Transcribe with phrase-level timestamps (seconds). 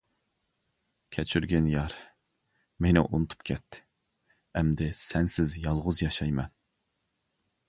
[1.17, 1.93] كەچۈرگىن يار،
[2.85, 3.81] مېنى ئۇنتۇپ كەت،
[4.31, 6.55] ئەمدى سەنسىز يالغۇز ياشايمەن.